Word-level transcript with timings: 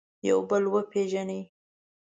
یو 0.27 0.39
بل 0.49 0.63
وپېژني. 0.73 1.41